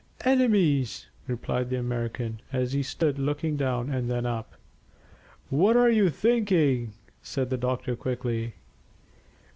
[0.25, 4.55] "Enemies," replied the American, as he stood looking down and then up.
[5.51, 8.55] "What are you thinking?" said the doctor quickly.